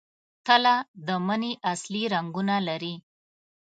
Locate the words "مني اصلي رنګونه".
1.25-2.55